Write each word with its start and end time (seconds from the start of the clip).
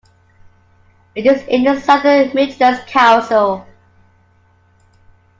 It 1.13 1.27
is 1.27 1.43
in 1.47 1.63
the 1.63 1.79
Southern 1.79 2.33
Midlands 2.33 2.79
Council. 2.87 3.63